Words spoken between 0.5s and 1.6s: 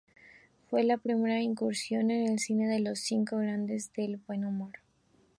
Fue la primera